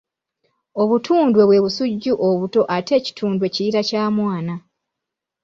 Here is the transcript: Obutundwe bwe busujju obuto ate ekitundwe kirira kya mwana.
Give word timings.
Obutundwe 0.81 1.41
bwe 1.45 1.61
busujju 1.63 2.13
obuto 2.27 2.61
ate 2.75 2.93
ekitundwe 2.99 3.45
kirira 3.53 3.81
kya 3.89 4.03
mwana. 4.15 4.53